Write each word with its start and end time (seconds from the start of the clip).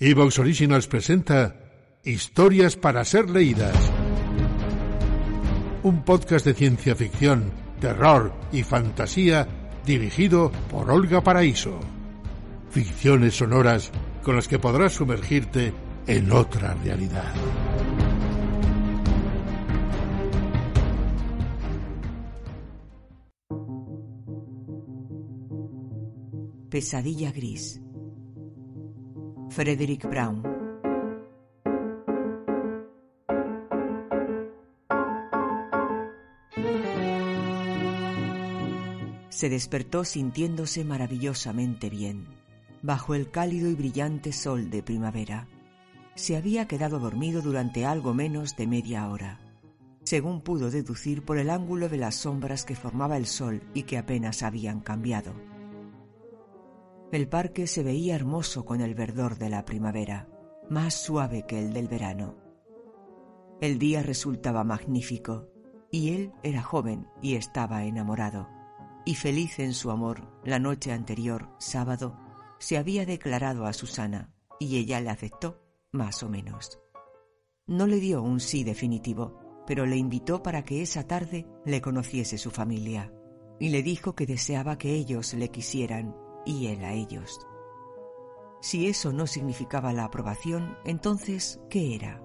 Evox 0.00 0.38
Originals 0.38 0.86
presenta 0.86 1.56
Historias 2.04 2.76
para 2.76 3.04
ser 3.04 3.28
leídas. 3.28 3.74
Un 5.82 6.04
podcast 6.04 6.46
de 6.46 6.54
ciencia 6.54 6.94
ficción, 6.94 7.50
terror 7.80 8.32
y 8.52 8.62
fantasía 8.62 9.48
dirigido 9.84 10.52
por 10.70 10.88
Olga 10.88 11.20
Paraíso. 11.20 11.80
Ficciones 12.70 13.34
sonoras 13.34 13.90
con 14.22 14.36
las 14.36 14.46
que 14.46 14.60
podrás 14.60 14.92
sumergirte 14.92 15.72
en 16.06 16.30
otra 16.30 16.74
realidad. 16.74 17.34
Pesadilla 26.70 27.32
gris. 27.32 27.80
Frederick 29.58 30.08
Brown. 30.08 30.40
Se 39.30 39.48
despertó 39.48 40.04
sintiéndose 40.04 40.84
maravillosamente 40.84 41.90
bien, 41.90 42.28
bajo 42.82 43.16
el 43.16 43.32
cálido 43.32 43.68
y 43.68 43.74
brillante 43.74 44.30
sol 44.30 44.70
de 44.70 44.84
primavera. 44.84 45.48
Se 46.14 46.36
había 46.36 46.68
quedado 46.68 47.00
dormido 47.00 47.42
durante 47.42 47.84
algo 47.84 48.14
menos 48.14 48.54
de 48.54 48.68
media 48.68 49.08
hora, 49.08 49.40
según 50.04 50.40
pudo 50.40 50.70
deducir 50.70 51.24
por 51.24 51.36
el 51.36 51.50
ángulo 51.50 51.88
de 51.88 51.96
las 51.96 52.14
sombras 52.14 52.64
que 52.64 52.76
formaba 52.76 53.16
el 53.16 53.26
sol 53.26 53.60
y 53.74 53.82
que 53.82 53.98
apenas 53.98 54.44
habían 54.44 54.78
cambiado. 54.78 55.57
El 57.10 57.26
parque 57.26 57.66
se 57.66 57.82
veía 57.82 58.14
hermoso 58.14 58.66
con 58.66 58.82
el 58.82 58.94
verdor 58.94 59.38
de 59.38 59.48
la 59.48 59.64
primavera, 59.64 60.28
más 60.68 60.92
suave 60.92 61.46
que 61.46 61.58
el 61.58 61.72
del 61.72 61.88
verano. 61.88 62.36
El 63.62 63.78
día 63.78 64.02
resultaba 64.02 64.62
magnífico, 64.62 65.48
y 65.90 66.10
él 66.10 66.32
era 66.42 66.62
joven 66.62 67.08
y 67.22 67.36
estaba 67.36 67.84
enamorado, 67.84 68.46
y 69.06 69.14
feliz 69.14 69.58
en 69.58 69.72
su 69.72 69.90
amor, 69.90 70.38
la 70.44 70.58
noche 70.58 70.92
anterior, 70.92 71.48
sábado, 71.58 72.14
se 72.58 72.76
había 72.76 73.06
declarado 73.06 73.64
a 73.64 73.72
Susana, 73.72 74.34
y 74.60 74.76
ella 74.76 75.00
le 75.00 75.08
aceptó, 75.08 75.62
más 75.90 76.22
o 76.22 76.28
menos. 76.28 76.78
No 77.66 77.86
le 77.86 78.00
dio 78.00 78.22
un 78.22 78.38
sí 78.38 78.64
definitivo, 78.64 79.62
pero 79.66 79.86
le 79.86 79.96
invitó 79.96 80.42
para 80.42 80.62
que 80.62 80.82
esa 80.82 81.06
tarde 81.06 81.46
le 81.64 81.80
conociese 81.80 82.36
su 82.36 82.50
familia, 82.50 83.10
y 83.58 83.70
le 83.70 83.82
dijo 83.82 84.14
que 84.14 84.26
deseaba 84.26 84.76
que 84.76 84.92
ellos 84.92 85.32
le 85.32 85.48
quisieran 85.48 86.27
y 86.44 86.68
él 86.68 86.84
a 86.84 86.92
ellos. 86.92 87.46
Si 88.60 88.88
eso 88.88 89.12
no 89.12 89.26
significaba 89.26 89.92
la 89.92 90.04
aprobación, 90.04 90.76
entonces, 90.84 91.60
¿qué 91.70 91.94
era? 91.94 92.22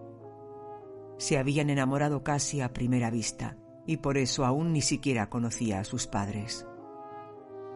Se 1.17 1.38
habían 1.38 1.69
enamorado 1.69 2.23
casi 2.23 2.61
a 2.61 2.73
primera 2.73 3.11
vista, 3.11 3.58
y 3.86 3.97
por 3.97 4.17
eso 4.17 4.45
aún 4.45 4.73
ni 4.73 4.81
siquiera 4.81 5.29
conocía 5.29 5.79
a 5.79 5.84
sus 5.84 6.07
padres. 6.07 6.66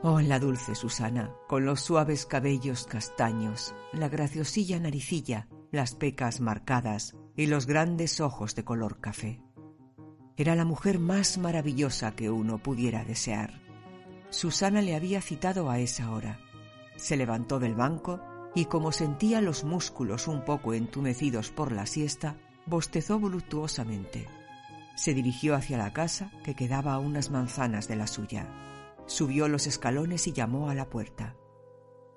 Oh, 0.03 0.21
la 0.21 0.39
dulce 0.39 0.75
Susana, 0.75 1.35
con 1.47 1.65
los 1.65 1.81
suaves 1.81 2.25
cabellos 2.25 2.85
castaños, 2.85 3.75
la 3.93 4.09
graciosilla 4.09 4.79
naricilla, 4.79 5.47
las 5.71 5.95
pecas 5.95 6.39
marcadas 6.39 7.15
y 7.35 7.47
los 7.47 7.65
grandes 7.67 8.21
ojos 8.21 8.55
de 8.55 8.63
color 8.63 8.99
café. 8.99 9.41
Era 10.35 10.55
la 10.55 10.65
mujer 10.65 10.99
más 10.99 11.37
maravillosa 11.37 12.15
que 12.15 12.29
uno 12.29 12.59
pudiera 12.59 13.03
desear. 13.03 13.66
Susana 14.29 14.81
le 14.81 14.95
había 14.95 15.21
citado 15.21 15.69
a 15.69 15.79
esa 15.79 16.11
hora. 16.11 16.39
Se 16.95 17.15
levantó 17.15 17.59
del 17.59 17.75
banco 17.75 18.19
y 18.55 18.65
como 18.65 18.91
sentía 18.91 19.41
los 19.41 19.63
músculos 19.63 20.27
un 20.27 20.43
poco 20.43 20.73
entumecidos 20.73 21.51
por 21.51 21.71
la 21.71 21.85
siesta, 21.85 22.37
bostezó 22.65 23.19
voluptuosamente. 23.19 24.27
Se 24.95 25.13
dirigió 25.13 25.55
hacia 25.55 25.77
la 25.77 25.93
casa 25.93 26.31
que 26.43 26.55
quedaba 26.55 26.93
a 26.93 26.99
unas 26.99 27.29
manzanas 27.29 27.87
de 27.87 27.95
la 27.95 28.07
suya. 28.07 28.47
Subió 29.05 29.47
los 29.47 29.67
escalones 29.67 30.27
y 30.27 30.33
llamó 30.33 30.69
a 30.69 30.75
la 30.75 30.89
puerta. 30.89 31.35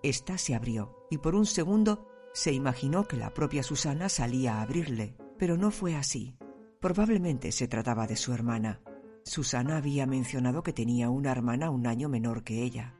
Esta 0.03 0.38
se 0.38 0.54
abrió 0.54 1.06
y 1.10 1.19
por 1.19 1.34
un 1.34 1.44
segundo 1.47 2.09
se 2.32 2.53
imaginó 2.53 3.06
que 3.06 3.16
la 3.16 3.34
propia 3.34 3.62
Susana 3.62 4.09
salía 4.09 4.56
a 4.56 4.62
abrirle, 4.62 5.15
pero 5.38 5.56
no 5.56 5.71
fue 5.71 5.94
así. 5.94 6.37
Probablemente 6.81 7.53
se 7.53 7.69
trataba 7.69 8.06
de 8.06 8.16
su 8.16 8.32
hermana. 8.32 8.81
Susana 9.25 9.76
había 9.76 10.06
mencionado 10.06 10.62
que 10.62 10.72
tenía 10.72 11.10
una 11.10 11.31
hermana 11.31 11.70
un 11.70 11.86
año 11.86 12.08
menor 12.08 12.42
que 12.42 12.62
ella. 12.62 12.97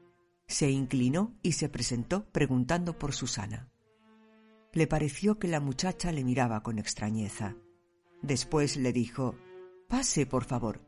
Se 0.47 0.71
inclinó 0.71 1.39
y 1.43 1.53
se 1.53 1.69
presentó 1.69 2.31
preguntando 2.31 2.99
por 2.99 3.13
Susana. 3.13 3.71
Le 4.73 4.87
pareció 4.87 5.39
que 5.39 5.49
la 5.49 5.61
muchacha 5.61 6.13
le 6.13 6.25
miraba 6.25 6.63
con 6.63 6.79
extrañeza. 6.79 7.57
Después 8.23 8.77
le 8.77 8.93
dijo 8.93 9.35
Pase, 9.89 10.27
por 10.27 10.45
favor. 10.45 10.81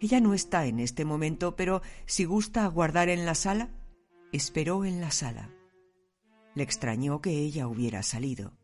Ella 0.00 0.20
no 0.20 0.34
está 0.34 0.66
en 0.66 0.80
este 0.80 1.04
momento, 1.04 1.54
pero 1.54 1.82
si 2.06 2.24
gusta 2.24 2.64
aguardar 2.64 3.08
en 3.08 3.26
la 3.26 3.34
sala. 3.34 3.70
Esperó 4.32 4.84
en 4.84 5.00
la 5.00 5.10
sala. 5.10 5.50
Le 6.54 6.62
extrañó 6.62 7.20
que 7.20 7.30
ella 7.30 7.68
hubiera 7.68 8.02
salido. 8.02 8.56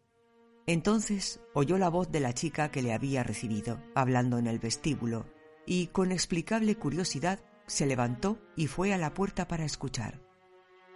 Entonces 0.67 1.41
oyó 1.55 1.79
la 1.79 1.89
voz 1.89 2.11
de 2.11 2.21
la 2.21 2.33
chica 2.33 2.71
que 2.71 2.83
le 2.83 2.93
había 2.93 3.23
recibido, 3.23 3.81
hablando 3.95 4.39
en 4.39 4.49
el 4.49 4.59
vestíbulo, 4.59 5.27
y 5.67 5.89
con 5.89 6.13
explicable 6.13 6.77
curiosidad 6.77 7.41
se 7.67 7.87
levantó 7.87 8.39
y 8.57 8.69
fue 8.69 8.95
a 8.95 8.97
la 8.97 9.13
puerta 9.13 9.49
para 9.49 9.65
escuchar. 9.65 10.15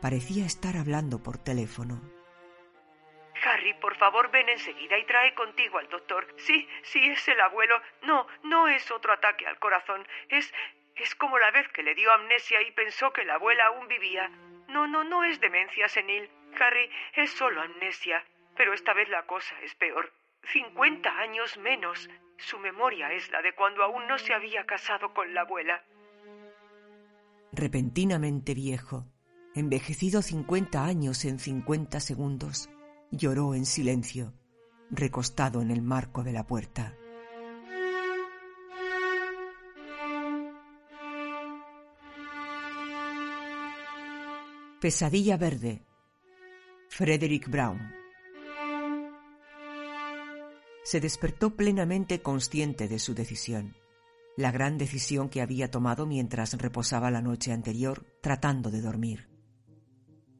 Parecía 0.00 0.46
estar 0.46 0.76
hablando 0.76 1.22
por 1.22 1.36
teléfono. 1.36 2.00
Harry, 3.44 3.74
por 3.74 3.96
favor, 3.96 4.30
ven 4.30 4.48
enseguida 4.48 4.98
y 4.98 5.04
trae 5.06 5.34
contigo 5.34 5.78
al 5.78 5.88
doctor. 5.88 6.26
Sí, 6.36 6.68
sí, 6.82 7.00
es 7.10 7.26
el 7.28 7.40
abuelo. 7.40 7.80
No, 8.02 8.26
no 8.44 8.68
es 8.68 8.90
otro 8.90 9.12
ataque 9.12 9.46
al 9.46 9.58
corazón. 9.58 10.06
Es. 10.28 10.52
es 10.96 11.14
como 11.14 11.38
la 11.38 11.50
vez 11.50 11.68
que 11.68 11.82
le 11.82 11.94
dio 11.94 12.12
amnesia 12.12 12.62
y 12.62 12.70
pensó 12.72 13.12
que 13.12 13.24
la 13.24 13.34
abuela 13.34 13.66
aún 13.66 13.88
vivía. 13.88 14.28
No, 14.68 14.86
no, 14.86 15.04
no 15.04 15.24
es 15.24 15.40
demencia 15.40 15.88
senil. 15.88 16.30
Harry, 16.58 16.90
es 17.14 17.30
solo 17.32 17.60
amnesia. 17.62 18.24
Pero 18.56 18.74
esta 18.74 18.92
vez 18.92 19.08
la 19.08 19.26
cosa 19.26 19.58
es 19.62 19.74
peor. 19.74 20.12
Cincuenta 20.42 21.10
años 21.18 21.58
menos. 21.58 22.08
Su 22.38 22.58
memoria 22.58 23.12
es 23.12 23.30
la 23.30 23.42
de 23.42 23.54
cuando 23.54 23.82
aún 23.82 24.06
no 24.08 24.18
se 24.18 24.32
había 24.32 24.64
casado 24.64 25.12
con 25.12 25.34
la 25.34 25.42
abuela. 25.42 25.84
Repentinamente 27.52 28.54
viejo, 28.54 29.06
envejecido 29.54 30.22
cincuenta 30.22 30.84
años 30.84 31.24
en 31.24 31.38
cincuenta 31.38 32.00
segundos, 32.00 32.70
lloró 33.10 33.54
en 33.54 33.66
silencio, 33.66 34.32
recostado 34.90 35.60
en 35.60 35.70
el 35.70 35.82
marco 35.82 36.22
de 36.22 36.32
la 36.32 36.46
puerta. 36.46 36.96
Pesadilla 44.80 45.36
verde. 45.36 45.82
Frederick 46.88 47.48
Brown. 47.48 47.99
Se 50.90 50.98
despertó 51.00 51.54
plenamente 51.54 52.20
consciente 52.20 52.88
de 52.88 52.98
su 52.98 53.14
decisión, 53.14 53.76
la 54.36 54.50
gran 54.50 54.76
decisión 54.76 55.28
que 55.28 55.40
había 55.40 55.70
tomado 55.70 56.04
mientras 56.04 56.54
reposaba 56.54 57.12
la 57.12 57.22
noche 57.22 57.52
anterior 57.52 58.04
tratando 58.20 58.72
de 58.72 58.80
dormir. 58.80 59.28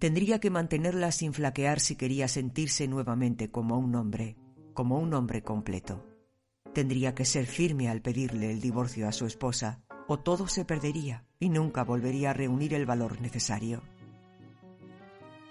Tendría 0.00 0.40
que 0.40 0.50
mantenerla 0.50 1.12
sin 1.12 1.34
flaquear 1.34 1.78
si 1.78 1.94
quería 1.94 2.26
sentirse 2.26 2.88
nuevamente 2.88 3.52
como 3.52 3.78
un 3.78 3.94
hombre, 3.94 4.36
como 4.74 4.98
un 4.98 5.14
hombre 5.14 5.44
completo. 5.44 6.04
Tendría 6.74 7.14
que 7.14 7.26
ser 7.26 7.46
firme 7.46 7.88
al 7.88 8.02
pedirle 8.02 8.50
el 8.50 8.60
divorcio 8.60 9.06
a 9.06 9.12
su 9.12 9.26
esposa, 9.26 9.84
o 10.08 10.18
todo 10.18 10.48
se 10.48 10.64
perdería 10.64 11.28
y 11.38 11.48
nunca 11.48 11.84
volvería 11.84 12.30
a 12.30 12.34
reunir 12.34 12.74
el 12.74 12.86
valor 12.86 13.20
necesario. 13.20 13.82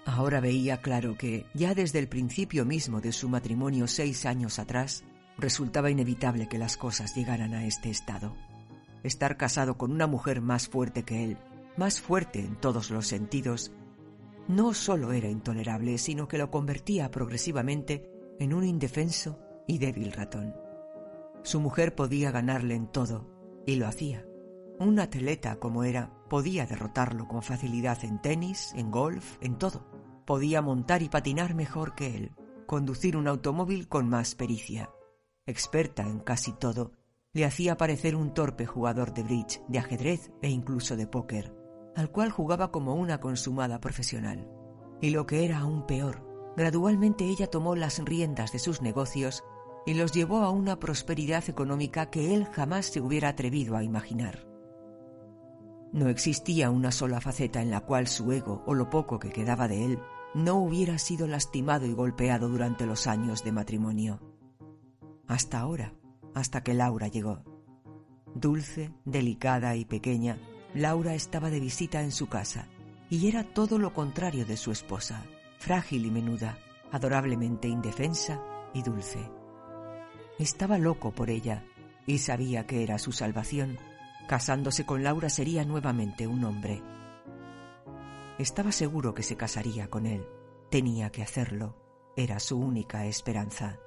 Ahora 0.06 0.40
veía 0.40 0.80
claro 0.80 1.16
que, 1.16 1.46
ya 1.54 1.74
desde 1.74 1.98
el 1.98 2.08
principio 2.08 2.64
mismo 2.64 3.00
de 3.00 3.12
su 3.12 3.28
matrimonio 3.28 3.86
seis 3.86 4.26
años 4.26 4.58
atrás, 4.58 5.04
resultaba 5.36 5.90
inevitable 5.90 6.48
que 6.48 6.58
las 6.58 6.76
cosas 6.76 7.14
llegaran 7.14 7.54
a 7.54 7.66
este 7.66 7.90
estado. 7.90 8.34
Estar 9.02 9.36
casado 9.36 9.76
con 9.76 9.92
una 9.92 10.06
mujer 10.06 10.40
más 10.40 10.68
fuerte 10.68 11.02
que 11.02 11.24
él, 11.24 11.38
más 11.76 12.00
fuerte 12.00 12.40
en 12.40 12.56
todos 12.56 12.90
los 12.90 13.06
sentidos, 13.06 13.72
no 14.48 14.74
solo 14.74 15.12
era 15.12 15.28
intolerable, 15.28 15.96
sino 15.98 16.28
que 16.28 16.38
lo 16.38 16.50
convertía 16.50 17.10
progresivamente 17.10 18.10
en 18.38 18.52
un 18.52 18.64
indefenso 18.64 19.38
y 19.66 19.78
débil 19.78 20.12
ratón. 20.12 20.54
Su 21.42 21.60
mujer 21.60 21.94
podía 21.94 22.30
ganarle 22.30 22.74
en 22.74 22.86
todo, 22.88 23.30
y 23.66 23.76
lo 23.76 23.86
hacía. 23.86 24.24
Un 24.80 24.98
atleta 24.98 25.56
como 25.56 25.84
era 25.84 26.10
podía 26.30 26.64
derrotarlo 26.64 27.28
con 27.28 27.42
facilidad 27.42 28.02
en 28.02 28.18
tenis, 28.18 28.72
en 28.74 28.90
golf, 28.90 29.36
en 29.42 29.58
todo. 29.58 29.86
Podía 30.24 30.62
montar 30.62 31.02
y 31.02 31.10
patinar 31.10 31.54
mejor 31.54 31.94
que 31.94 32.16
él, 32.16 32.32
conducir 32.66 33.14
un 33.18 33.28
automóvil 33.28 33.88
con 33.88 34.08
más 34.08 34.34
pericia. 34.34 34.88
Experta 35.44 36.04
en 36.04 36.20
casi 36.20 36.54
todo, 36.54 36.92
le 37.34 37.44
hacía 37.44 37.76
parecer 37.76 38.16
un 38.16 38.32
torpe 38.32 38.64
jugador 38.64 39.12
de 39.12 39.22
bridge, 39.22 39.60
de 39.68 39.80
ajedrez 39.80 40.30
e 40.40 40.48
incluso 40.48 40.96
de 40.96 41.06
póker, 41.06 41.54
al 41.94 42.10
cual 42.10 42.30
jugaba 42.30 42.72
como 42.72 42.94
una 42.94 43.20
consumada 43.20 43.82
profesional. 43.82 44.48
Y 45.02 45.10
lo 45.10 45.26
que 45.26 45.44
era 45.44 45.58
aún 45.58 45.86
peor, 45.86 46.26
gradualmente 46.56 47.24
ella 47.24 47.48
tomó 47.48 47.76
las 47.76 47.98
riendas 48.02 48.50
de 48.52 48.58
sus 48.58 48.80
negocios 48.80 49.44
y 49.84 49.92
los 49.92 50.12
llevó 50.12 50.38
a 50.38 50.48
una 50.48 50.80
prosperidad 50.80 51.50
económica 51.50 52.08
que 52.08 52.34
él 52.34 52.46
jamás 52.46 52.86
se 52.86 53.02
hubiera 53.02 53.28
atrevido 53.28 53.76
a 53.76 53.84
imaginar. 53.84 54.49
No 55.92 56.08
existía 56.08 56.70
una 56.70 56.92
sola 56.92 57.20
faceta 57.20 57.60
en 57.62 57.70
la 57.70 57.80
cual 57.80 58.06
su 58.06 58.30
ego 58.32 58.62
o 58.66 58.74
lo 58.74 58.90
poco 58.90 59.18
que 59.18 59.30
quedaba 59.30 59.66
de 59.66 59.84
él 59.84 59.98
no 60.34 60.56
hubiera 60.56 60.98
sido 60.98 61.26
lastimado 61.26 61.86
y 61.86 61.92
golpeado 61.92 62.48
durante 62.48 62.86
los 62.86 63.06
años 63.06 63.42
de 63.42 63.52
matrimonio. 63.52 64.20
Hasta 65.26 65.58
ahora, 65.58 65.94
hasta 66.34 66.62
que 66.62 66.74
Laura 66.74 67.08
llegó. 67.08 67.42
Dulce, 68.34 68.92
delicada 69.04 69.74
y 69.74 69.84
pequeña, 69.84 70.38
Laura 70.74 71.14
estaba 71.14 71.50
de 71.50 71.58
visita 71.58 72.02
en 72.02 72.12
su 72.12 72.28
casa 72.28 72.68
y 73.08 73.26
era 73.26 73.42
todo 73.42 73.78
lo 73.78 73.92
contrario 73.92 74.46
de 74.46 74.56
su 74.56 74.70
esposa, 74.70 75.24
frágil 75.58 76.06
y 76.06 76.10
menuda, 76.12 76.58
adorablemente 76.92 77.66
indefensa 77.66 78.40
y 78.72 78.82
dulce. 78.82 79.30
Estaba 80.38 80.78
loco 80.78 81.10
por 81.10 81.28
ella 81.28 81.64
y 82.06 82.18
sabía 82.18 82.66
que 82.66 82.84
era 82.84 82.98
su 82.98 83.10
salvación. 83.10 83.78
Casándose 84.30 84.86
con 84.86 85.02
Laura 85.02 85.28
sería 85.28 85.64
nuevamente 85.64 86.28
un 86.28 86.44
hombre. 86.44 86.80
Estaba 88.38 88.70
seguro 88.70 89.12
que 89.12 89.24
se 89.24 89.36
casaría 89.36 89.90
con 89.90 90.06
él. 90.06 90.24
Tenía 90.70 91.10
que 91.10 91.24
hacerlo. 91.24 91.74
Era 92.16 92.38
su 92.38 92.56
única 92.56 93.06
esperanza. 93.06 93.80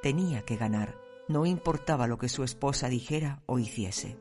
Tenía 0.00 0.46
que 0.46 0.56
ganar. 0.56 0.96
No 1.28 1.44
importaba 1.44 2.06
lo 2.06 2.16
que 2.16 2.30
su 2.30 2.42
esposa 2.42 2.88
dijera 2.88 3.42
o 3.44 3.58
hiciese. 3.58 4.18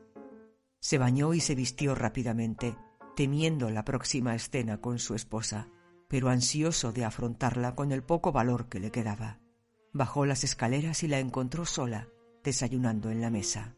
Se 0.81 0.97
bañó 0.97 1.33
y 1.33 1.39
se 1.39 1.55
vistió 1.55 1.95
rápidamente, 1.95 2.75
temiendo 3.15 3.69
la 3.69 3.85
próxima 3.85 4.35
escena 4.35 4.81
con 4.81 4.99
su 4.99 5.15
esposa, 5.15 5.69
pero 6.09 6.27
ansioso 6.27 6.91
de 6.91 7.05
afrontarla 7.05 7.75
con 7.75 7.93
el 7.93 8.03
poco 8.03 8.33
valor 8.33 8.67
que 8.67 8.81
le 8.81 8.91
quedaba. 8.91 9.39
Bajó 9.93 10.25
las 10.25 10.43
escaleras 10.43 11.01
y 11.03 11.07
la 11.07 11.19
encontró 11.19 11.65
sola, 11.65 12.09
desayunando 12.43 13.09
en 13.09 13.21
la 13.21 13.29
mesa. 13.29 13.77